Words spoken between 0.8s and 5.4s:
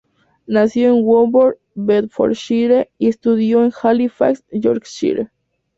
en Woburn, Bedfordshire, y estudió en Halifax, Yorkshire.